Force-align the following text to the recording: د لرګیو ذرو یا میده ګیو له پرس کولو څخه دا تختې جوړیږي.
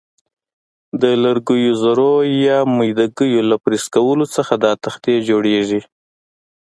د 1.01 1.03
لرګیو 1.23 1.73
ذرو 1.83 2.13
یا 2.45 2.57
میده 2.75 3.05
ګیو 3.17 3.41
له 3.49 3.57
پرس 3.63 3.83
کولو 3.95 4.25
څخه 4.35 4.53
دا 4.63 4.71
تختې 4.83 5.15
جوړیږي. 5.29 5.81